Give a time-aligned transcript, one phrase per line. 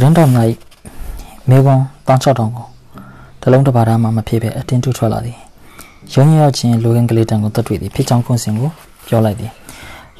[0.00, 0.46] သတင်းတော်များ၏
[1.50, 2.66] မေကွန်16000ကို
[3.42, 5.38] တလုံးတစ်ပါးသားမှမဖြစ်ပဲအတင်းတူထွက်လာသည်
[6.12, 8.70] ရုံးရောက်ခြင်းလိုဂန်ကလေးတန်ကိုတတ်တွေ့သည်ဖြစ်ချောင်းခွန်းစင်ကို
[9.08, 9.52] ပြောလိုက်သည်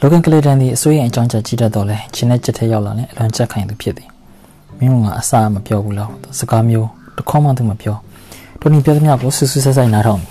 [0.01, 4.09] လိုဂန်ကလေးတန်သည်အစိုးရအကြောင်းချက်ကြီးတတ်တော်လဲချင်းနဲ့ချက်ထဲရောက်လာလဲအလွန်ချက်ခိုင်သူဖြစ်သည်
[4.79, 7.97] မင်းကအစာမပြောဘူးလားစကားမျိုးတခေါမှသူမပြော
[8.61, 10.23] တိုနီပြောသမျှကိုဆူဆူဆက်ဆက်နားထောင်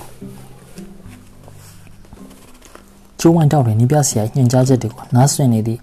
[3.20, 5.80] ကျိုးဝမ်းတောက်တွင်နေပြဆရာညှင်ကြားချက်တွေကိုနားဆွင့်နေသည့်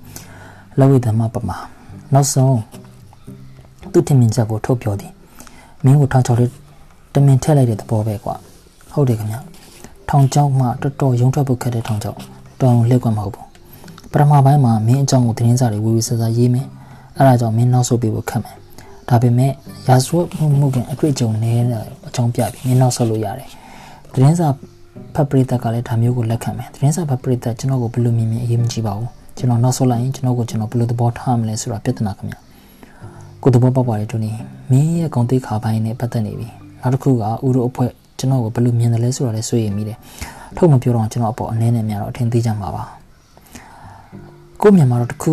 [0.79, 1.57] လဝိသမပမာ
[2.15, 2.57] နောက်ဆုံး
[3.97, 5.13] သူထင်မြင်ချက်ကိုထုတ်ပြောသည်
[5.85, 6.51] မင်းကိုထောင်ချော်လေး
[7.15, 8.35] တမင်ထည့်လိုက်တဲ့သဘောပဲကွာ
[8.93, 9.37] ဟုတ်တယ်ခင်ဗျ
[10.09, 12.19] ထောင်ချောက်မှတော်တော်ရုံထွက်ဖို့ခက်တဲ့ထောင်ချောက်
[12.61, 13.47] တော်လှည့်ကွက်မဟုတ်ဘူး
[14.13, 16.67] ပထမပိုင်းမှာမင်းအကြောင်းကိုသတင်းစာတွေဝေဝေဆဆရေးမယ်
[17.17, 18.57] အဲ့ဒါကြောင့်မင်းနောက်ဆုတ်ပေးဖို့ခက်မယ်
[19.09, 19.53] ဒါပေမဲ့
[19.89, 23.49] ရာဇဝတ်မှုမှုကအတွေ့အကြုံနည်းတဲ့အကြောင်းပြပြီးမင်းနောက်ဆုတ်လို့ရတယ်
[24.13, 24.49] သတင်းစာ
[25.15, 32.46] ဖတ်ပရိသတ်ကလည်းဒါမျိုးကိုလက်ခံမယ်သတင်းစာဖတ်ပရိသတ်ကျွန်တော်ကိုဘယ်လိုမြင်မြင်အရေးမကြီးပါဘူးကျွန်တော်နောက်ဆုတ်လိုက်ရင်ကျွန်တော်ကိုကျွန်တော်ဘယ်လိုသဘောထားမလဲဆိုတာပြဿနာခင်ဗျ
[33.49, 34.31] ကိုသဘောပေါက်ပါတယ်တူနီ
[34.71, 36.49] မင်းရဲ့ဂုံတိတ်ခါပိုင်းနဲ့ပတ်သက်နေပြီ
[36.83, 39.99] နောက်တစ်ခုကဥရိုအဖွဲ့ကျွန်တော်ကိုဘယ်လိုမြင်တယ်လဲဆိုတာလည်းစိုးရိမ်မိတယ်
[40.57, 42.85] ထုတ်မပြောတော့ကျွန်တော်အပေါ်အနည်းနဲ့များတော့အထင်သေးကြမှာပါ
[44.61, 45.33] ကိုမြန်မာတော့တစ်ခု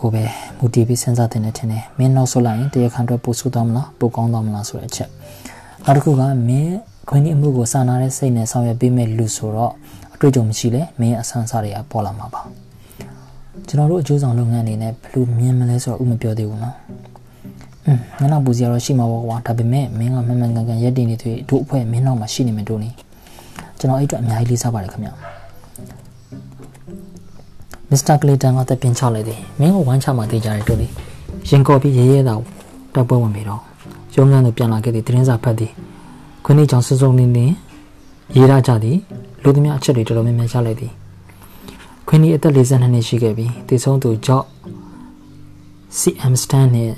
[0.00, 0.24] ကိုပဲ
[0.58, 1.68] မူတည်ပြီးစဉ်းစားတင်နေတယ်
[1.98, 5.08] မင်းနောက်ဆုတ်လိုက်ရင်တရားခံအတွက်ပို့ဆိုးသွားမလားပို့ကောင်းသွားမလားဆိုတဲ့အချက်
[5.84, 6.74] နောက်တစ်ခုကမင်း
[7.08, 9.72] ခွင့်ဒီအမှုကိုစာနာတဲ့စိတ်နဲ့ဆောင်ရွက်ပေးမဲ့လူဆိုတော့
[10.14, 12.42] အတွေ့အကြုံမရှိလဲမင်းအဆန်းစားတွေကပေါ်လာမှာပါ
[13.68, 17.11] ကျွန်တော်တို့အကျိုးဆောင်လုပ်ငန်းအနေနဲ့ဘယ်လိုမြင်မလဲဆိုတော့ဥမပြောသေးဘူးနော်อืมမ
[17.90, 22.90] င်းနောက်ပူစီကတော့ရှိမှာပေါ့ကွာဒါပေမဲ့မင်းကမှန်မှန်ကန်ကန်ရက်တည်နေသေးတို့အဖွဲ့မင်းနောက်မှာရှိနေမယ်တို့နေ
[23.78, 25.08] ကျွန်တော်အဲ့အတွက်အများကြီးလေးစားပါတယ်ခင်ဗျ
[27.90, 30.88] မစ္စတာကလီတန်ကတက်ပြင်းချလိုက်တယ်မင်းကိုဝမ်းချမှတေးကြတယ်တို့လေ
[31.48, 32.34] ရင်ကော်ပြီးရဲရဲတာ
[32.94, 33.60] တပ်ပွဲဝင်ပြီးတော့
[34.14, 35.72] ရုံးခန်းသို့ပြန်လာခဲ့တဲ့တင်းစာဖတ်သည်
[36.44, 37.54] ခွင်းနေကြောင်စုံစုံလင်းလင်း
[38.36, 38.98] ရေးရကြသည်
[39.42, 40.92] လူသမားအချက်တွေတော်တော်များများရလိုက်သည်
[42.08, 44.44] ခွင်းဒီအသက်42နှစ်ရှိခဲ့ပြီးတည်ဆုံးသူဂျော့
[45.98, 46.90] CM Stan နဲ့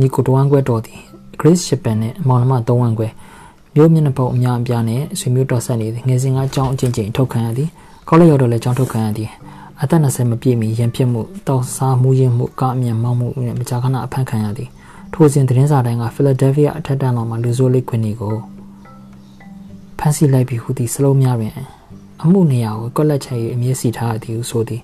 [0.00, 1.00] နီကိုတဝမ်ခွဲတော်သည်
[1.40, 3.08] Grace Japan နဲ့မောင်နှမ3ဝမ်ခွဲ
[3.74, 7.68] မျိုးမျက်နှာပုတ်အများအပြားနဲ့ဆွေမျိုးတော်ဆက်နေသည်ငယ်စဉ်ကအကြောင်းအချင်းချင်းထုတ်ခံရသည်
[8.08, 9.30] ကောလိပ်ရောက်တော့လည်းအကြောင်းထုတ်ခံရသည်
[9.82, 14.68] အသက်20မပြည့်မီရန်ဖြစ်မှုတောက်စားမှုရင်မှုကအမြန်မောင်းမှုနဲ့မကြာခဏအဖမ်းခံရသည်
[15.14, 18.36] ထိုစဉ်သတင်းစာတိုင်းကဖီလာဒဲဖီးယားအထက်တန်းတော်မှာလူဆိုးလေးခွင်တွေကို
[19.98, 21.54] ဖမ်းဆီးလိုက်ပြီးဟူသည့်စလုံးများတွင်
[22.22, 24.82] အမှုနေရာကိုကော့လက်ချေအမြင့်စီထားရသည်ဟုဆိုသည်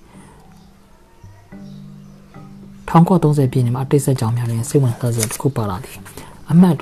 [2.90, 5.96] 1930ပြည့်နှစ်မှာအတိတ်ဆက်ကြောင်များတွင်စိတ်ဝင်စားစရာတစ်ခုပါလာသည်
[6.50, 6.76] အမှတ်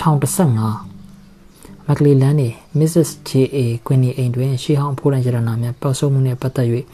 [0.00, 3.08] 1015မက်ကလီလန်နေ Mrs.
[3.28, 3.58] J.A.
[3.86, 6.68] Queenie အိမ်တွင်ရှေးဟောင်းဖိုးတန်ရတနာများပေါက်ဆုံးမှုနှင့်ပတ်သက်၍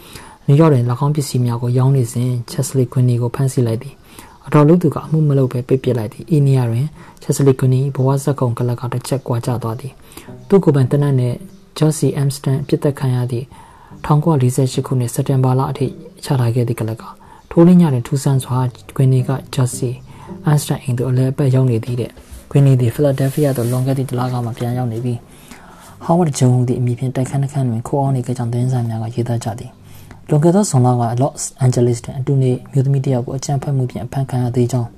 [0.46, 3.94] နယူးယောက်တွင်၎င်းပစ္စည်းများကိုရောင်းနေစဉ် Chesley Queenie ကိုဖမ်းဆီးလိုက်သည်
[4.46, 6.86] အတော်လူသူကအမှုမလုပ်ဘဲပိတ်ပစ်လိုက်သည်အီနီယာတွင်
[7.22, 9.92] Chesley Queenie ဘဝဇက်ကုံကလကတစ်ချက်ကွာကျသွားသည်
[10.48, 11.36] သူ့ကိုယ်ပိုင်တနက်နှင့်
[11.78, 13.46] Josie Amston ပြစ်သက်ခံရသည့်
[14.06, 15.86] 1948ခုနှစ်စက်တင်ဘာလအထိ
[16.24, 17.04] ချထားခဲ့သည့်ကလက
[17.54, 18.58] ထိုးလင်းညတွင်ထူဆန်းစွာ
[18.96, 19.94] ဂွင်နီက Josie
[20.50, 22.10] Amston အိမ်သို့အလဲအပတ်ရောက်နေသည်တဲ့
[22.50, 25.18] ဂွင်နီသည် Philadelphia သို့လွန်ခဲ့သည့်တလကမှပြန်ရောက်နေပြီး
[26.06, 29.70] Howard Jones သည်အမည်ဖြင့်တိုက်ခန်းတစ်ခန်းတွင်ခိုးအောင်နေကြကြောင်းသတင်းစာများကရေးသားကြသည်
[30.28, 30.92] လွန်ခဲ့သောဇွန်လက
[31.22, 34.88] Los Angeles တွင်အတူနေမြို့သမီးတစ်ယောက်ကိုအကြမ်းဖက်မှုဖြင့်အဖမ်းခံရသေးကြောင်း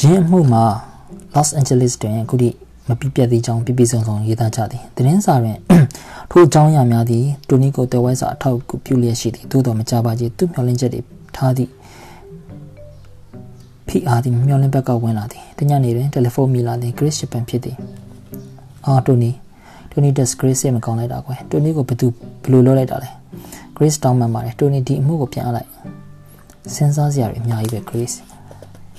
[0.00, 0.64] ရင်းမှုမှာ
[1.34, 2.50] Los Angeles တွင်အခုထိ
[2.88, 5.58] မပြပြသေးကြောင်းပြပြစုံစုံရေးသားကြသည်သတင်းစာတွင်
[6.30, 11.00] ထိုအကြောင်းအရာများသည်တိုနီကိုတဲဝဲစာအထောက်အကူပြုလျက်ရှိသည်သို့တော်မကြပါကြီးသူမျှော်လင့်ချက်တွေ
[11.36, 11.70] ထားသည့်
[13.88, 17.76] ဖိအားသည်မျှော်လင့်ဘက်ကဝင်လာသည်တညနေတွင်တယ်လီဖုန်းမိလာသည် Chris Japan ဖြစ်သည်
[18.86, 19.30] အာတိုနီ
[19.90, 22.06] တိုနီ disgrace မကောင်းလိုက်တာကွယ်တိုနီကိုဘယ်သူ
[22.42, 23.10] ဘယ်လိုလုပ်လိုက်တာလဲ
[23.76, 25.68] Grace တောင်းပန်ပါတယ်တိုနီဒီအမှုကိုပြန်အပ်လိုက်
[26.74, 28.16] စဉ်းစားစရာတွေအများကြီးပဲ Grace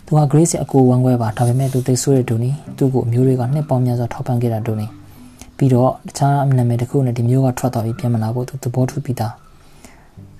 [0.07, 4.88] သူက Grace ရဲ့အကိုဝမ်းခွဲပါဒါပေမဲ့သူသိဆိုးတဲ့ဒူနီသူ့ကိုအမျိုးတွေကနှစ်ပေါင်းများစွာထောက်ပံ့ခဲ့တာဒူနီ
[5.57, 9.34] ပြီးတော့တခြားအနာမည်တစ်ခုနဲ့ဒီမျိုးကထွက်သွားပြီးပြန်မလာဖို့သူသဘောတူပြီးသား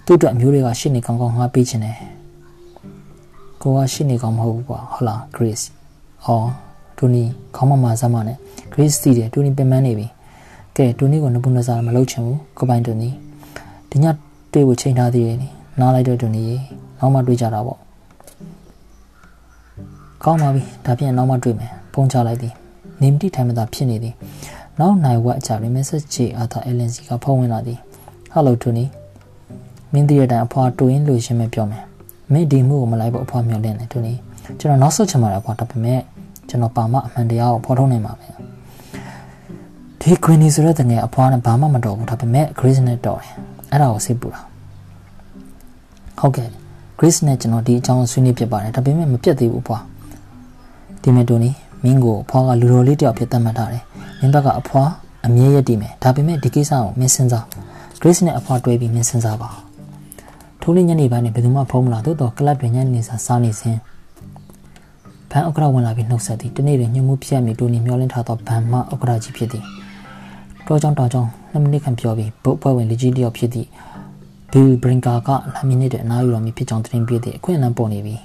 [0.06, 1.98] သူ့အတွက်အမျိုးတွေကရှစ်နေကောင်းကောင်းငှားပေးခြင်းတယ်
[3.62, 5.66] ကိုကရှစ်နေကောင်းမဟုတ်ဘူးကွာဟုတ်လား Grace
[6.26, 6.48] အော်
[6.98, 7.24] ဒူနီ
[7.56, 8.38] ခေါင်းမမာစမ်းမနဲ့
[8.74, 10.08] Grace သိတယ်ဒူနီပင်ပန်းနေပြီ
[10.78, 13.10] ကဲဒူနီကိုနဘူးနစားမလုပ်ချင်ဘူးကိုပိုင်ဒူနီ
[13.90, 14.06] ဒီည
[14.54, 15.38] တွေ့ဖို့ချိန်ထားသေးတယ်
[15.80, 16.44] နားလိုက်တဲ့ဒူနီ
[17.00, 17.80] နောက်မှတွေ့ကြတာပေါ့
[20.24, 22.54] ကောင်းပါပြီဒါဖြင့်နောက်မှတွေ့မယ်ဖုန်းချလိုက်သည်
[23.02, 24.16] နေမတိထိုင်မသာဖြစ်နေသည်
[24.80, 27.80] နောက်နိုင်ဝက်အချရီမက်ဆေ့ချ်အာသာအလန်စီကဖုန်းဝင်လာသည်
[28.34, 28.86] ဟယ်လိုတူနီ
[29.94, 31.84] မင်းတည်းရတဲ့အဖွာတူရင်လို့ရှင်းမပြောမယ်
[32.34, 34.14] မင်းဒီမှုကိုမလိုက်ဖို့အဖွာမျှော်လင့်တယ်တူနီ
[34.60, 36.00] ကျွန်တော်နောက်ဆုတ်ချင်ပါတယ်အဖွာဒါပေမဲ့
[36.50, 38.34] ကျွန်တော်ပါမအမှန်တရားကိုဖော်ထုတ်နိုင်ပါမယ်
[40.02, 43.34] ဒီကွင်းနီဆိုတဲ့တငယ်အဖွာနဲ့ဘာမှမတော်ဘူးဒါပေမဲ့ Grace နဲ့တော်တယ်
[43.72, 44.42] အဲ့ဒါကိုစိတ်ပူတာ
[46.20, 46.50] ဟုတ်ကဲ့
[47.00, 49.78] Grace နဲ့ကျွန်တော်ဒီအကြောင်းဆွေးနွေးပြပါတယ်ဒါပေမဲ့မပြတ်သေးဘူးအဖွာ
[51.08, 51.50] ဒီမဲ့တူနီ
[51.84, 53.84] မင်းကိုအဖွာကလူတော်လေးတယောက်ဖြစ်သတ်မှတ်ထားတယ်
[54.20, 54.84] မင်းဘက်ကအဖွာ
[55.26, 57.46] အမြဲရည်တည်မယ်ဒါပေမဲ့ဒီကိစ္စကိုမင်းစဉ်းစား
[58.02, 59.50] Grace နဲ့အဖွာတွဲပြီးမင်းစဉ်းစားပါ
[60.62, 63.78] ထိုးလေးညနေပိုင်းနဲ့ဘယ်သူမှဖုံးမလာသို့တော့ကလပ်တွင်ညနေစာစားနေစဉ်
[65.32, 69.64] ဘန်ဥက္ကရာဝင်လာပြီးနှုတ်ဆက်သည်တနေ့တွင်ညှို့မှုဖြစ်ရမည်တိုနီမျောလင့်ထားသောဘန်မဥက္ကရာကြီးဖြစ်သည်
[70.68, 73.68] တောကြောင့်တောကြောင့်နှစ်မိနစ်ခန့်ပြောပြီးဘုတ်ပွဲဝင်လူကြီးတယောက်ဖြစ်သည့်
[74.52, 78.16] ဘီလ်ဘရင်ကာက2မိနစ်တွင်အနားယူတော်မူဖြစ်ကြောင်းတင်ပြသည့်အခွင့်အလမ်းပေါ်နေပြီ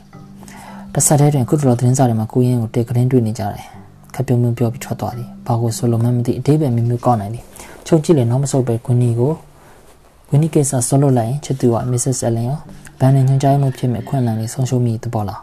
[0.95, 3.67] တစ်ဆက်တည်းတွင်ကုသလသတင်းစာတွေမှာကိုရင်းကိုတက်ကရင်တွေ့နေကြတယ်
[4.15, 7.45] ခပ်ပြုံးပြုံးပြောပြီးထွက်သွားသည်ဘာကိုဆိုလိုမှမသိအတိပယ်မျိုးမျိုးကောက်နိုင်သည်
[7.87, 9.33] ချုပ်ကြည့်လေနောက်မဆုတ်ပဲဂွနီကို
[10.29, 12.59] ဂွနီကိစ္စဆွလို့လိုက်ရင်ချစ်သူကမစ္စစ်အလင်ရော
[12.99, 15.41] ဘန်နဲ့ညွှန်ကြားမှုဖြစ်မဲ့အခွင့်အလမ်းလေးဆုံးရှုံးမိသဘောလား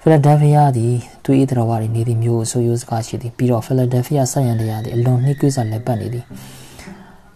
[0.00, 0.92] ဖီလာဒယ်ဖီးယားသည်
[1.24, 6.24] သူ၏တော်ဝါရီနေသည့်မျိုးကိုဆိုရိုးစကားရှိသည်ပြီးတော့ဖီလာဒယ်ဖီးယားဆက်ရန်တရားသည်အလွန်နှိကွေးစွာလက်ပတ်နေသည်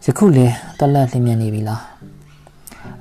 [0.05, 0.47] ယခုလေ
[0.79, 1.81] တက်လက်လျင်မြန်နေပြီလား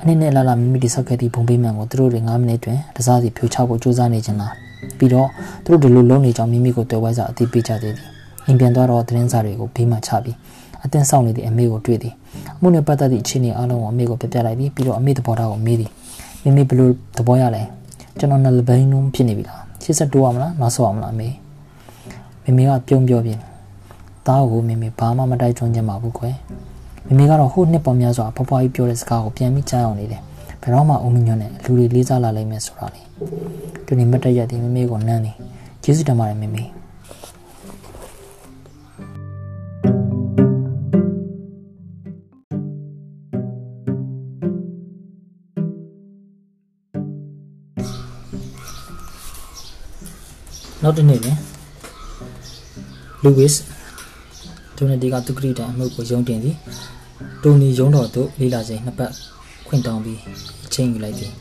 [0.01, 4.53] အနည်းနဲ့လာလာမိမိတိဆောက်ခဲ့သည့်ဘုံပေးမှန်ကိုသူတို့တွေ9မိနစ်တွင်တစားစီဖြိုချဖို့ကြိုးစားနေကြလား
[4.97, 5.27] ပြီးတော့
[5.63, 8.07] သူတို့ဒီလိုလုံးနေကြောင်းမိမိကိုတွေ့ဝိုင်းစာအသိပေးကြသေးသည်
[8.45, 10.35] အိမ်ပြန်သွားတော့သတင်းစာတွေကိုဘေးမှချပြီး
[10.83, 12.13] အတင်းဆောင်နေသည့်အမေကိုတွေ့သည်
[12.57, 15.91] အမှုနဲ့ပတ်သက်သည့်အခြေအနေအလုံးကိုအမေကိုပြပြလိုက်ပြီးပြီးတော့အမေသဘောထားကိုမေးသည်
[16.43, 17.63] မိမိဘယ်လိုသဘောရလဲ
[18.19, 21.29] ကျွန်တော်နယ်ဘိန်းလုံးဖြစ်နေပြီလားရှေ့ဆက်တိုးရမလားနောက်ဆုတ်ရမလားအမေ
[22.43, 23.41] မိမိကပြုံးပြောပြင်း
[24.27, 26.35] သားကိုမိမိဘာမှမတိုက်တွန်းချင်ပါဘူးကွယ်
[27.07, 30.21] မိမိကတော့ဟိုနှစ်ပေါ်များစွာဖွားဖွားကြီးပြောတဲ့စကားကိုပြန်ပြီးကြားအောင်နေတယ်
[30.61, 33.01] ဘယ်တော့မှအုံမညွန့်နဲ့လူတွေလေးစားလာလိမ့်မယ်ဆိုတာလေ
[33.85, 35.31] တူနေမတ်တရက်ဒီမိမိကိုနမ်းနေ
[35.83, 36.63] ကျေးဇူးတင်ပါတယ်မိမိ
[50.81, 51.37] နောက်တစ်နေ့တွင်
[53.23, 53.53] လူဝစ်
[54.77, 56.55] ဒိုနတီကသူကရီတန်အမှုကိုယုံတင်သည်
[57.43, 59.11] တိုနီယုံတော်သို့လေးလာချိန်နှစ်ပတ်
[59.67, 60.19] ခွင့်တောင်းပြီး
[60.65, 61.31] အချိန်ယူလိုက်သည်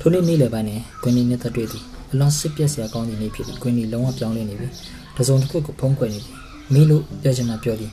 [0.00, 4.68] ထိုနေ့နေ့လယ်ပိုင်းတွင်ကွင်းနီနဲ့သက်တွေ့သည်အလွန်စစ်ပြက်စရာကောင်းသည့်နေ့ဖြစ်သည်ကွင်းနီလုံးဝပြောင်းလဲနေပြီ
[5.16, 6.36] တစုံတစ်ခုကိုဖုံးကွယ်နေသည်
[6.72, 7.90] မီးလို့ပြောချင်တာပြောသည်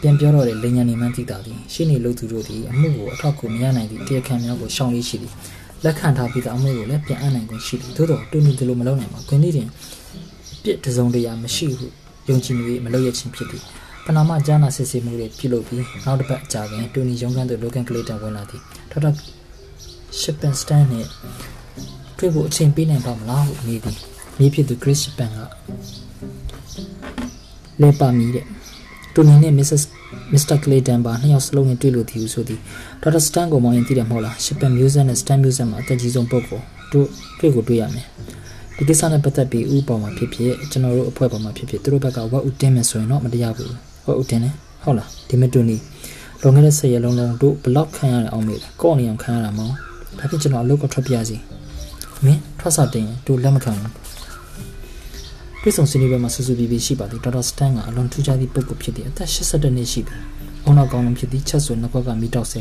[0.00, 5.32] ပြန်ပြောတော့လေလိန်ညာနေမှန်းသိတာသည်ရှင်းနေလို့သူတို့သည်အမှုကိုအထောက်ကူမရနိုင်သည့်တရားခံများကိုရှောင်လေးရှိသည်
[5.84, 9.68] လက်ခံထားပြီးသားအမှုကိုလည်းပြန်အပ်နိုင်ခွင့်ရှိသည်သို့တော့တူနီဒီလိုမလုပ်နိုင်ပါကွင်းနီတွင်
[10.62, 11.86] ပြစ်တစုံတရာမရှိဟု
[12.28, 13.62] ယုံကြည်မှုမလုပ်ရခြင်းဖြစ်သည်
[14.04, 19.10] ပနာမကျမ်းနာစစ်ဆေးမှုတွေပြုလုပ်ပြီးနောက်တစ်ပတ်ကြာပင်တူနီရုံးခန်းသို့လိုကန်ကလေးတန်ဝင်လာသည်ဒေါက်တာ
[20.20, 21.08] ရှစ်ပန်စတန်နှင့်
[22.18, 23.96] တွေ့ဖို့အချိန်ပေးနိုင်ပါမလားဟုမေးသည်
[24.38, 25.38] မြေဖြစ်သူခရစ်ရှစ်ပန်က
[27.82, 28.44] လေပါမီတဲ့
[29.14, 29.82] တူနီနဲ့မစ္စစ်
[30.32, 32.60] မစ္စတာကလေးတန်ပါနှစ်ယောက်စလုံးနဲ့တွေ့လို့ဒီဟုဆိုသည်
[33.02, 37.08] ဒေါက်တာစတန်ကိုမောင်းရင်သိတယ်မဟုတ်လားရှစ်ပန်မျိုးဆက်နဲ့စတန်မျိုးဆက်မှာအသက်ကြီးဆုံးပုဂ္ဂိုလ်တို့
[37.38, 38.06] တွေ့ကိုတွေ့ရမယ်
[38.76, 43.72] ဒီကိစ္စနဲ့ပတ်သက်ပြီးဥပမာဖြစ်ဖြစ်ကျွန်တော်တို့အဖွဲ့ပေါ်မှာဖြစ်ဖြစ်သူတို့ဘက်ကဝက်ဥတင်းမယ်ဆိုရင်တော့မတရားဘူး
[44.06, 45.76] ဝက်ဥတင်းတယ်ဟုတ်လားဒီမတူနီ
[46.42, 49.72] လွန်ခဲ့တဲ့၁၀ရက်လုံးလုံးတို့ဘလောက်ခံရအောင်မေးကော့နေအောင်ခံရတာမဟုတ်
[50.18, 51.36] ဒါဖြင့်ကျွန်တော်အလုပ်ကထွက်ပြစီ
[52.24, 53.92] မင်းထွက်စာတင်တို့လက်မခံဘူး
[55.62, 60.20] တွေ့ဆုံဆွေးနွေးပွဲမှာဆူဆူပီပီရှိပါသည်ဒေါက်တာစတန်ကအလွန်ထူးခြားသည့်ပုဂ္ဂိုလ်ဖြစ်သည်အသက်82နှစ်ရှိသည်။
[60.64, 62.60] ဘုံတော်ကောင်းလုံးဖြစ်သည်ချက်ဆွေနှစ်ခွက်ကမိတောက်ဆဲ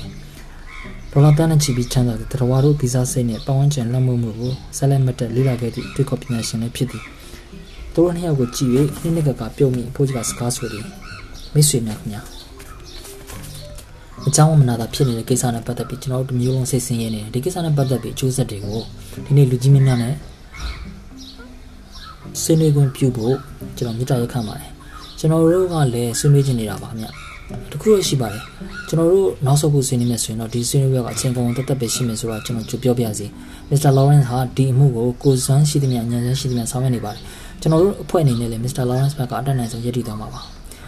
[1.18, 7.04] ဒေါ်လာတန်းနဲ့ချီပြီးချမ်းသာတဲ့တရဝါတို့ဗီဇာစိတ်နဲ့ပတ်ဝန်းကျင်လက်မှုမှုကိုဆက်လက်မတက်လေ့လာခဲ့သည့်တွေ့ခေါ်ပညာရှင်လည်းဖြစ်သည်။
[7.94, 8.72] သူတို့နှစ်ယောက်ကိုကြည့်၍
[9.02, 10.86] နှစ်နှစ်ကကပြုံးမိဖိုးကြီးကစကားဆိုသည်
[11.54, 12.22] မိတ်ဆွေများခင်ဗျာ
[14.28, 18.80] အကြောင်းမနာတာဖြစ်နေတဲ့ကိစ္စနဲ့ပတ်သက်ပြီးကျွန်တော်တို့မျိုးလုံးစိတ်ဆင်းရဲနေတယ်ဒီကိစ္စနဲ့ပတ်သက်ပြီးအကျိုးဆက်တွေကို
[19.26, 20.16] ဒီနေ့လူကြီးမင်းများနဲ့
[22.42, 23.36] ဆွေးနွေးခွင့်ပြုဖို့
[23.78, 24.72] ကျွန်တော်မြစ်တာရက်ခံပါတယ်
[25.20, 27.06] ကျွန်တော်တို့ကလည်းဆွေးနွေးချင်နေတာပါဗျ
[27.72, 28.44] တခုရရှိပါတယ်
[28.88, 33.28] ကျွန်တော်တို့နောက်ဆုတ်ဖို့ဆွေးနွေးမယ်ဆိုရင်တော့ဒီဆွေးနွေးပွဲကအချိန်ကုန်တက်တက်ပဲရှိမယ်ဆိုတော့ကျွန်တော်ကြိုပြောပြစီ
[33.70, 37.22] မစ္စတာလော်ရန့်ဟာဒီအမှုကိုကိုစွမ်းရှိသမျှညံစမ်းရှိသမျှဆောင်ရွက်နေပါတယ်
[37.62, 40.42] ကျွန်တော်တို့အဖွဲ့အနေနဲ့လည်းမစ္စတာလော်ရန့်ဘက်ကအတက်နိုင်ဆုံးရည်တည်သွားမှာပါ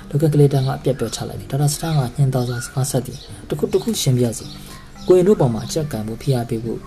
[0.10, 4.46] လောက်ကကလေးတန်ကအပြက်ပြောချလိုက်တယ်ဒေါက်တာစတန်ကညှင်းတော်စွာစကားဆက်သည်တခုတခုရှင်းပြစီ
[5.08, 6.80] ကိုရင်တို့ပေါ်မှာအချက်ကန်ဖို့ဖိအားပေးဖို့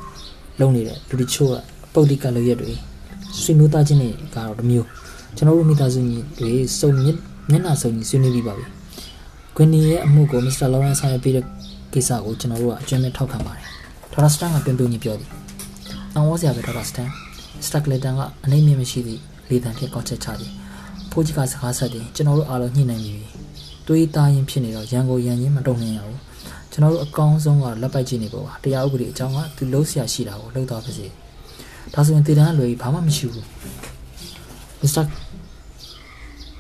[0.60, 1.54] လုပ်နေတဲ့လူတချို့က
[1.94, 2.72] ပုတ်တိကလုပ်ရက်တွေ
[3.42, 4.86] ဆွေမျိုးသားချင်းတွေကတော့တမျိုး
[5.36, 7.16] ကျွန်တော်တို့မိသားစုကြီးတွေစုံမျက်
[7.64, 8.66] နှာစုံကြီးဆွေးနွေးပြီးပါပြီ။
[9.56, 11.44] ကွင်နီရဲ့အမှုကိုမစ္စတာလော်ရန့်ဆောင်ရွက်ပေးတဲ့
[11.92, 13.64] ကိစ္စကိုကျွန်တော်တို့ကအကျွမ်းမဲ့ထောက်ခံပါတယ်။
[14.12, 15.30] ဒေါက်တာစတန်ကပြင်ပြညပြောသည်။
[16.14, 17.08] အောင်ဝစရာပဲဒေါက်တာစတန်
[17.66, 20.52] စတက်ကလတန်ကအနိုင်မြင့်မရှိသည့်လေတံဖြင့်ကောက်ချက်ချသည်။
[21.10, 23.22] ဖိုးကြီးကစကားဆက်သည်ကျွန်တော်တို့အားလုံးညှိနှိုင်းပြီး
[23.86, 26.18] တွေးသားရင်ဖြစ်နေတော့ရန်ကိုရန်ချင်းမတုံ့နိုင်ရဘူး။
[26.72, 31.06] ကျွန်တော်တို့အကောင်းဆုံးကလက်ပိုက်ကြည့်နေပေါ်ပါ။တရားဥပဒေအကြောင်းကသူလုံးဆရာရှိတာကိုလှုပ်သွားပါစေ။
[31.94, 33.46] ဒါဆိုရင်တည်တန်းလွယ်ဘာမှမရှိဘူး။
[34.80, 35.02] မစ္စတာ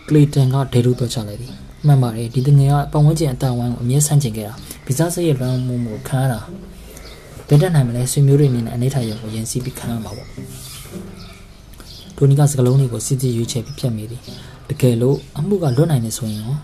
[0.08, 4.54] ကလီတန်ကဒေလူပြောချလိုက်သည် မှန်ပါတယ်ဒီတငယ်ကပတ်ဝန်းကျင်အတန်ဝိုင်းကိုအမြဲဆန့်ကျင်ခဲ့တာ
[4.86, 6.40] ဗီဇစိတ်ရဲ့လွမ်းမှုမှုခံရတာ
[7.48, 10.28] ဘယ်တက်နိုင်မလဲဆွေမျိုးတွေအနေနဲ့အနေထားရုံကိုရင်စီးပြီးခံရမှာပေါ့
[12.16, 14.22] ဒိုနီကစကလုံးတွေကိုစစ်စစ်ရွေးချယ်ပြီးဖြတ်မိသည်
[14.68, 16.56] တကယ်လို့အမှုကလွတ်နိုင်နေဆိုရင်ရော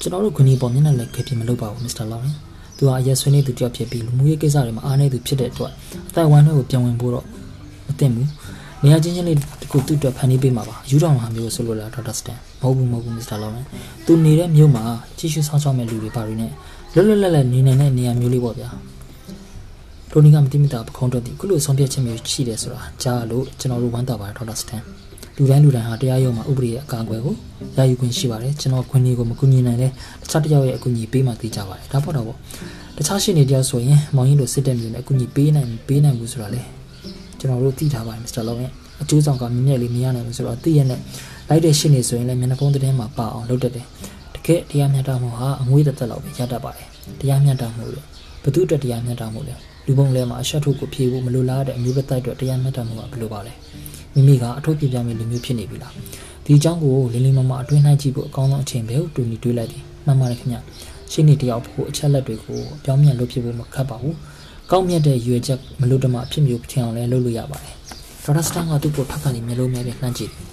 [0.00, 2.36] ကျွန်တော်တို့ခွနီပေါ်မျက်နှာလက်ခဲပြမလုပ်ပါဘူးမစ္စတာလော်ရန်
[2.76, 5.72] သူဟာအရက်ဆွေးနေသူတယောက်ဖြစ်ပြီးလူမှုရေးကိစ္စတွေမှာအားနေသူဖြစ်တဲ့အတွက်
[6.08, 7.24] အတိုင်ဝမ်တွေကိုပြန်ဝင်ဖို့တော့
[7.86, 8.28] မသင့်ဘူး
[8.84, 13.66] နေရာချင်းချင်းလေးတခုသူ့အတွက်ဖန်တီးပေးမှာပါယူတော်မှာမျိုးဆိုလို့လားဒေါက်တာစတန်မဟုတ်ဘူးမဟုတ်ဘူးမစ္စတာလော်ရန်
[14.06, 14.84] သူနေတဲ့မြို့မှာ
[15.18, 16.52] ကြီးစုဆောင်းဆောင်းမဲ့လူတွေပါတွေနဲ့
[16.94, 18.68] လွတ်လွတ်လပ်လပ်နေနိုင်တဲ့နေရာမျိုးလေးပေါ့ဗျာ
[20.10, 24.82] တိုနီကမတိမတာပခုံးတော့ဒီခုလိုဆုံးဖြတ်ချက်မျိုးရှိတယ်ဆိုတာကြားလို့ကျွန်တော်တို့ဝမ်းသာပါတယ်ဒေါက်တာစတန်
[25.36, 27.34] လူတိုင်းလူတိုင်းဟာတရားရုံးမှာဥပဒေရဲ့အကာအကွယ်ကို
[27.76, 29.92] ရယူခွင့်ရှိပါတယ်ကျွန်တော်ခွင့်လေးကိုမကူညီနိုင်တဲ့တ
[30.30, 32.38] ခြားတစ်ယောက်ရဲ့အကူအညီပေးမှသိကြပါတယ်ဒါပေါ့တော့ပေါ့
[32.96, 36.62] တခြားရှိနေတယောက်ဆိုရင်မောင်ရင်တို့စစ်တဲ့မျိုးနဲ့အကူအညီပေးနိုင်ပေးနိုင်ဘူးဆိုတာလေ
[37.40, 43.86] ကျွန်တော်တို့သိထားပါတယ်မစ္စတာလောင်ရဲ့အကျိုးဆောင်ကမြင့်မြတ်လေးမရနိုင်ဘူးဆိုတော့သိရတဲ့လိုက်တဲ့ရှိနေဆိုရင်လည်းမျက်နှာဖုံးသတင်းမှာပါအောင်လုပ်တတ်တယ်
[44.34, 46.88] တကယ်တရားမျှတမှုဟာအငွေးတစ်သက်လောက်ပဲရတတ်ပါတယ်
[47.20, 48.04] တရားမျှတမှုလို့
[48.42, 49.54] ဘသူအတွက်တရားမျှတမှုလဲ
[49.86, 53.52] လူပုံလဲမှာအရှက်ထုတ်ကိုဖြေဖို့မလိုလားတဲ့အမျိုးပသက်အတွက်တရားမျှတမှုကဘယ်လိုပါလဲ
[54.14, 55.92] မိမိကအထုတ်ပြပြမယ့်လူမျိုးဖြစ်နေပြီလား
[56.44, 60.58] ဒီအကြောင်းကိုလင်းလင်းမမအတွင်းနိုင်ကြည့်ဖို့အကောင်းဆုံးအချိန်ပဲကိုတူညီတွေးလိုက်တယ်မှန်ပါတယ်ခင်ဗျ
[61.12, 64.16] ရှင်းနေတယောက်ဖို့အချက်လက်တွေကိုပြောင်းပြန်လုပ်ဖြစ်ဖို့မခက်ပါဘူး
[64.72, 67.74] ကောင်းမြတ်တဲ့ရွေချက်မလို့တမအဖြစ်မျိုးထင်အောင်လဲလုပ်လို့ရပါတယ်
[68.24, 70.44] ဒေါက်တာစတန်ကသူ့ကိုထောက်ခံနေမျိုးလုံးများပြန်နှမ်းကြည့်တယ်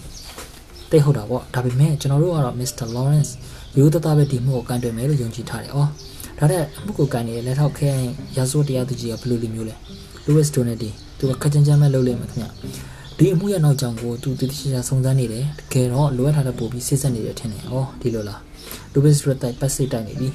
[0.91, 2.85] တိတ်ဟုတ်တာပေါ့ဒါပေမဲ့ကျွန်တော်တို့ကတော့ Mr.
[2.95, 3.31] Lawrence
[3.77, 5.89] ရိုးသားသားပဲဒီမှုကိုကန်တွယ်မယ်လို့ယုံကြည်ထားတယ်။အော်
[6.39, 7.89] ဒါတဲ့အမှုကိုကန်နေတဲ့လက်ထောက်ခဲ
[8.37, 9.75] ရာဇဝတ်တရားသူကြီးကဘယ်လိုလူမျိုးလဲ။
[10.25, 12.47] Louis Donati သူကခက်ကြမ်းကြမ်းပဲလုပ်လိမ့်မယ်ခင်ဗျ။
[13.17, 18.39] ဒီအမှုရဲ့နောက်ကြောင်ကိုသူတတိချာစုံစမ်းနေတယ်။တကယ်တော့လိုအပ်ထားတဲ့ပို့ပြီးစစ်ဆက်နေတယ်ထင်တယ်။အော်ဒီလိုလား။
[18.93, 20.29] Louis ရတိုက်ပတ်စိတ်တိုက်နေပြီ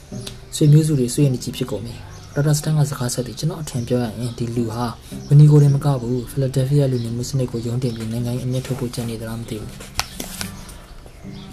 [0.56, 1.94] ။ဆွေမျိုးစုတွေဆွေးနေကြည့်ဖြစ်ကုန်ပြီ။
[2.34, 4.86] ဒေါက်တာစတန်ကစကားဆက်ပြီးကျွန်တော်အထင်ပြောရရင်ဒီလူဟာ
[5.28, 9.70] ဝနီကိုရင်မကဘူးဖီလာဒယ်ဖီးယားလူမျိုးစနစ်ကိုယုံတင်ပြီးနိုင်ငံရေးအမြင့်ထုတ်ဖို့ကြံနေသလားမသိဘူး။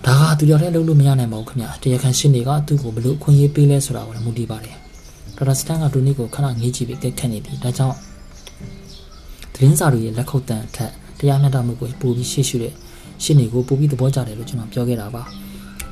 [0.06, 4.76] ဒါကသူရောက်တဲ့လုပ်လို့မရနိုင်ပါဘူးခင်ဗျတရားခံရှင်းတွေကသူ့ကိုဘလို့ခွင့်ရေးပေးလဲဆိုတာကိုလည်းမူတည်ပါတယ်
[5.38, 7.96] ဒေါက်တာစတန်ကဒူနီကိုခဏငေးကြည့်ပြီးကက်ခတ်နေသည်ဒါကြောင့်
[9.54, 12.74] သတင်းစာတွေရဲ့လက်ခုပ်တန်ထက်တရားမျှတမှုကိုပိုပြီးရှေ့ရှုတဲ့
[13.24, 15.24] ရှင်းတွေကိုပိုပြီးသဘောကျတယ်လို့ကျွန်တော်ပြောခဲ့တာပါ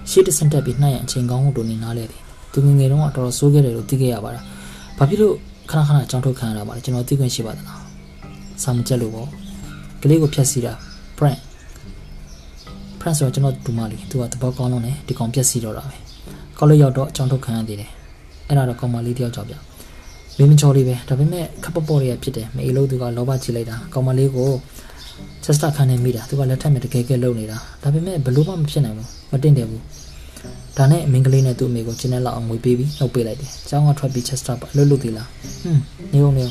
[0.10, 2.22] ရှေ့တဆန်တက်ပြီးနှိုက်ရအချိန်ကောင်းမှုတို့နေနားလဲတယ်
[2.54, 4.42] သူငငယ်တုန်းကတော်တော်ဆိုးခဲ့တယ်လို့သိခဲ့ရပါတာ
[4.98, 5.36] ဘာဖြစ်လို့
[5.70, 7.82] ခဏခဏကြောင်းထုတ်ခံရတာပါလဲကျွန်တော်သိခွင့်ရှိပါသလား
[8.64, 9.30] စာမကြက်လို့ပေါ့
[10.02, 10.74] ကလေးကိုဖျက်ဆီးတာ
[11.18, 11.40] prank
[13.00, 15.96] ဖရန့်ဆိုတော့ကျွန်တော်ဒူမလီသူကတဘောကောင်းလုံးနဲ့ဒီကောင်ပြက်စီတော့တာပဲ
[16.58, 17.90] ကောလိပ်ရောက်တော့အကြောင်းထုတ်ခံရသေးတယ်
[18.48, 19.54] အဲ့ဒါတော့ကောင်မလေးတယောက်ကြောက်ပြ
[20.38, 24.50] မင်းမချော်လေးပဲဒါပေမဲ့ခပ်ပေါ်ပေါ်တွေကဖြစ်တယ်မေလို့သူကလောဘကြည့်လိုက်တာကောင်မလေးကို
[25.44, 29.82] ချက်စတာခံနေမိတာသူကလက်ထက်မဲ့တကယ်ကဲလုံနေတာဒါပေမဲ့ဘလို့မှမဖြစ်နိုင်ဘူးမတင်တယ်ဘူး
[30.78, 35.28] ဒါနဲ့မင်းကလေးနဲ့သူ့အမေကိုကျင်းနဲ့လောက်အောင်ငွေပေးပြီးနှုတ်ပေးလိုက်တယ်။ကျောင်းကထွက်ပြီးချက်စတာပါလှုပ်လှုပ်သေးလား။
[35.62, 35.82] ဟွန်း
[36.14, 36.46] နေုံနေ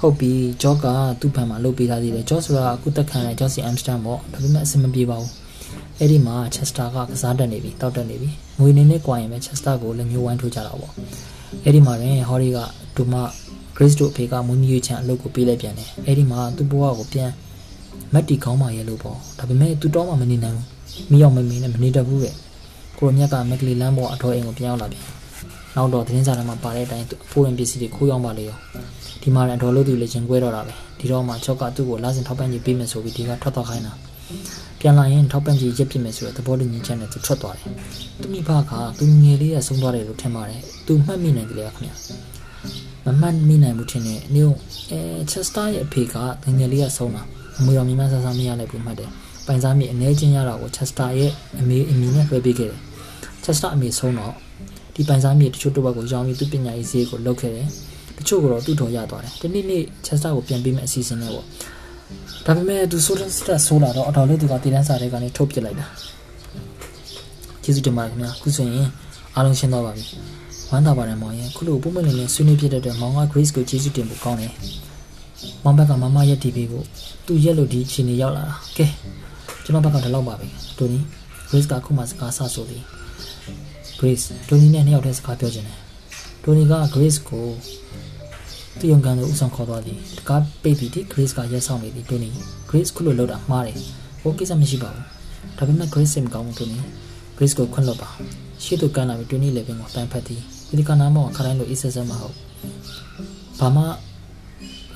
[0.00, 0.86] ဟုတ်ပြီဂျော့က
[1.20, 5.32] သူ့ဘက်မှာလှုပ်ပေးထားသေးတယ်။ဂျော့ဆိုတာအခုတက်ခံတဲ့ဂျော့စီအမ်စတာပေါ့ဒါပေမဲ့အဆင်မပြေပါဘူး
[5.98, 8.30] အဲ့ဒီမှာချက်စတာကကစားတက်နေပြီတောက်တက်နေပြီ
[8.60, 10.92] ငွေနေနဲ့ကြွားရင်ပဲချက်စတာကိုလည်းမျိုးဝိုင်းထိုးကြတာပေါ့
[11.64, 12.58] အဲ့ဒီမှာရင်ဟော်ရီက
[12.96, 17.30] ဒူမဂရစ်တို့အဖေကမွေးမြူချန်အလုပ်ကိုပေးလိုက်ပြန်တယ်အဲ့ဒီမှာသူ့ဘဝကိုပြန်
[18.14, 20.66] မက်တီကောင်းပါရဲ့လို့ပေါ့ဒါပေမဲ့သူတော့မှမနေနိုင်ဘူး
[21.10, 22.34] မိအောင်မမင်းနဲ့မနေတတ်ဘူးတဲ့
[23.00, 25.04] ကိုရမြက်ကမက်ကလီလမ်းပေါ်အထောအိမ်ကိုပြန်ရောက်လာပြန်
[25.76, 28.58] နောက်တော့သတင်းစာထဲမှာပါတဲ့အတိုင်းအဖိုးရင်ပစ္စည်းတွေခိုးရောက်ပါလေရော
[29.22, 33.92] ဒီမှာလည်းအတော်လို့သူလည်းကျင်ကွဲတော့တာပဲဒီတော့မှချော့ကသူ့ကိုလာစင်ထောက်ပံ့ကြီးပေးမယ်ဆိုပြီးဒီကထွက်သွားခိုင်းတာ
[34.80, 37.68] ပြန်လာရင်ထောက်ပံ့ကြီးရက်ပြစ်မယ်ဆိုတဲ့သဘောတူညီချက်နဲ့သူထွက်သွားတယ်။
[38.20, 41.94] သူမိဘကသူငယ်လေးကဆုံးသွားတယ်လို့ထင်ပါတယ်။သူမှတ်မိနိုင်တယ်လေခင်ဗျာ။
[43.04, 44.50] မမှတ်မိနိုင်ဘူးထင်တယ်။နေုံ
[44.90, 46.14] အဲချက်စတာရဲ့အဖေက
[46.58, 47.22] ငယ်လေးကဆုံးတာ။
[47.58, 49.10] အမွေတော်မြမဆဆမရလိုက်ဘူးမှတ်တယ်။
[49.46, 52.80] ပိုင်စားမိအနေချင်းရတာကိုချက်စတာရဲ့အမေအမီနဲ့လွှဲပေးခဲ့တယ်။
[53.44, 54.34] ချက်စတာအမေဆုံးတော့
[54.94, 57.68] ဒီပိုင်စားမိတချို့တစ်ဝက်ကိုရောင်းပြီးသူပညာရေးဈေးကိုလုပ်ခဲ့တယ်။
[58.18, 61.46] တချို့ကတော့သူ့တော်ရသွားတယ်။ဒီနေ့နေ့ချက်စတာကိုပြန်ပေးမယ့်အစီအစဉ်နဲ့ပေါ့။
[62.46, 65.86] ဒါပေမဲ့သူဆိုတဲ့စတက်ဆိုးလာတော့အတော်လေးသူကတည်တန်းစာတွေကနေထုတ်ပစ်လိုက်တာ
[67.62, 68.88] ကျေးဇူးတင်ပါတယ်ခင်ဗျာခုဆိုရင်
[69.34, 70.04] အားလုံးရှင်းသွားပါပြီ
[70.70, 74.52] ဝမ်းသာပါတယ်မောင်ရင်ခုလိုပုံမှန်လေးနဲ့ဆွေးနွေးဖြစ်တဲ့အတွက်မောင်က Grace ကိုကျေးဇူးတင်ဖို့ကောင်းတယ်
[75.64, 76.84] မောင်ဘက်ကမမရက်တီးပေးဖို့
[77.26, 78.86] သူရက်လို့ဒီချိန်နေရောက်လာတာကဲ
[79.64, 80.46] ကျွန်တော်ဘက်ကဒီလောက်ပါပဲ
[80.78, 80.98] တိုနီ
[81.50, 82.99] Grace ကခုမှစကားဆဆိုပြီး
[84.00, 85.78] Grace တိုနီနဲ့နှစ်ယောက်တည်းစကားပြောချင်တယ်
[86.44, 87.46] တိုနီက Grace ကို
[88.78, 92.30] သူယုံကန်ကိုဥဆောင်ခေါ်သွားသည်တကားပိတ်ပြီးဒီ Grace ကရက်ဆောင်နေသည်တိုနီ
[92.70, 93.76] Grace ခုလိုလောက်တာမှားတယ်
[94.20, 95.04] ဟိုကိစ္စမရှိပါဘူး
[95.58, 96.78] ဒါပေမဲ့ Grace စိတ်မကောင်းဘူးတိုနီ
[97.36, 98.10] Grace ကိုခွင့်လွှတ်ပါ
[98.64, 100.40] ရှေ့သို့ကန်လာပြီးတိုနီလည်းပင်ကိုတန်ဖတ်သည်
[100.78, 102.34] ဒီကနာမောခတိုင်းလိုအေးဆက်ဆက်မဟုတ်
[103.58, 103.82] ဘာမှ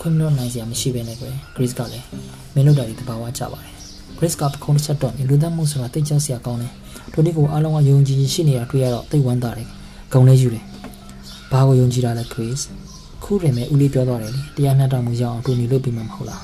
[0.01, 2.07] ခွင့်လွှတ်နိုင်စရာမရှိဘဲနဲ့ကွယ် Grace ကလည်း
[2.55, 3.73] မင်းတို့တာဒီတဘာဝကြပါတယ်
[4.19, 6.73] Grace ကပခုံးတစ်ချက်တော့လူသားမှုဆိုတာတိတ်ကြောက်စရာကောင်းတယ်
[7.13, 9.69] တိုနီကိုအားလုံးကယုံကြည်ရှိနေတာတွေ့ရတော့တိတ်ဝမ်းသာတယ်
[10.13, 10.65] ဂုံလေးယူတယ်
[11.51, 12.65] ဘာကိုယုံကြည်တာလဲ Grace
[13.25, 16.43] ခုရင်မဲ့ဦးလေးပြောသွားတယ်လေတရားမျှတမှုရအောင်တိုနီလုပ်ပြီးမှမဟုတ်လား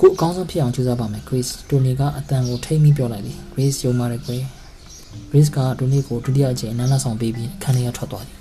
[0.00, 4.42] ကိုအကောင်းဆုံးဖြစ်အောင်ကြိုးစားပါမယ် Grace တိုနီကအတန်ကိုထိမ့်ပြီးပြောလိုက်ပြီ Grace ယုံပါတယ်ကွယ်
[5.30, 8.36] Grace ကတိုနီကိုဒုတိယအကြိမ်နန်းလာဆောင်ပေးပြီးအခန်းထဲကထွက်သွားသည်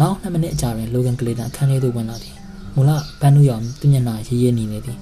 [0.00, 2.34] နောက်2မိနစ်အကြာတွင် Logan Clayton အခန်းထဲသို့ဝင်လာသည်
[2.74, 4.98] မူလဘန်နူရောင်သူမျက်နှာရေးရေးနေနေသည်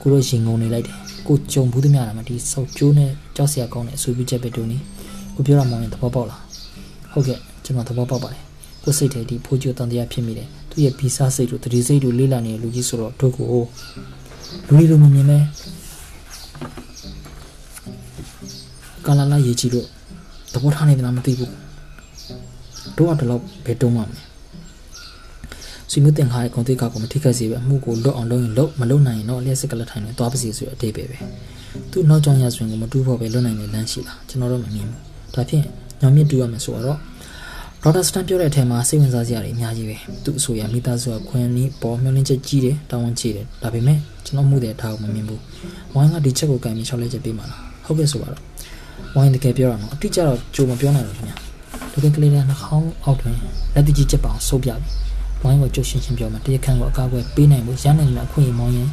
[0.00, 4.78] ကိုတို့ရင်ငုံနေလိုက်တယ် ကိုကြုံဘူးသမျှတာမှဒီစောက်ကျိုးနဲ့ကြောက်စရာကောင်းတဲ့အဆူပြချက်ပဲတိုနီ
[5.34, 6.42] ကိုပြောရမှရင်သဘောပေါက်လား
[7.12, 8.42] ဟုတ်ကဲ့ကျွန်တော်သဘောပေါက်ပါတယ်
[8.84, 13.46] ကိုစိတ်ထဲဒီဖိုးကျိုတန်တရားဖြစ်မိတယ်သူရဲ့ဗီစာစိတ်တို့တတိစိတ်တို့လေးလာနေတဲ့လူကြီးဆိုတော့တို့ကို
[14.66, 15.38] လူတွေလိုမမြင်မဲ
[19.06, 19.86] ကာလာလာရေးကြည့်လို့
[20.52, 21.50] သဘောထားနေတယ်မသိဘူး
[22.96, 24.23] တို့ကတော့ဘယ်တုံးမှမလဲ
[25.94, 31.18] ဆွေမျိုးတင်ခါရဲ့ဂုံတိတ်ကကိုမထိခိုက်စေပဲအမှုကိုလွတ်အောင်လုပ်ရင်လွတ်မလုပ်နိုင်ရင်တော့လျှက်စစ်ကလက်ထိုင်နဲ့သွားပါစီဆိုတဲ့အတိတ်ပဲပဲ
[31.90, 35.00] သူ့နောက်ကြောင်ရဆိုရင်ကိုမတူဖို့ပဲလွတ်နိုင်တဲ့လမ်းရှိလားကျွန်တော်တို့မမြင်ဘူး
[35.34, 35.64] ဒါဖြင့်
[36.00, 36.98] ညောင်မြင့်တူရမယ်ဆိုတော့
[37.82, 45.40] ဒေါက်တာစတန်ပြောတဲ့အထက်မှာစိတ်ဝင်စားစရာတွေအများကြီးပဲသူ့အဆိုရမိသားစုကခွင့်နီးပေါ်မျောလင်းချက်ကြီးတယ်တောင်းဝန်ကြီးတယ်ဒါပေမဲ့ကျွန်တော်မှုတဲ့ထားကိုမမြင်ဘူး
[45.94, 48.42] ဝိုင်းကဒီချက်ကိုကင်ပြီးချောက်လဲချက်ပေးမှာလားဟုတ်ကဲ့ဆိုပါတော့
[49.14, 51.36] ဝိုင်းတကယ်ပြောတာနော်အတိအကျတော့ကြိုမပြောနိုင်ဘူးခင်ဗျာ
[51.92, 53.36] တကယ်ကလေးတဲ့နှာခေါင်းအောက်တွင်
[53.74, 54.90] လက်တကြီးချက်ပအောင်ဆုပ်ပြပြီ
[55.44, 58.88] ဝိုင်းကိုကြုတ်ရှင်းရှင်းပြောမှာတရားခံကိုအကာအကွယ်ပေးနိုင်ဖို့ရနိုင်တဲ့အခွင့်အရေးမောင်းရင်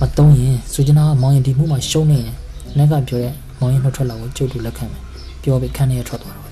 [0.00, 2.34] မတုံးရင်ဆိုချင်တာကမောင်းရင်ဒီမှုမှာရှုံးနေရင်
[2.78, 5.02] လက်ကပြောတဲ့မောင်းရင်နှုတ်ထွက်လာကိုကြုတ်တူလက်ခံမယ်
[5.42, 6.47] ပြောပြီးခန်းထဲထွက်သွားတော့